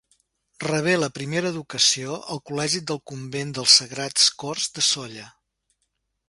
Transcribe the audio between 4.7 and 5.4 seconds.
de Sóller.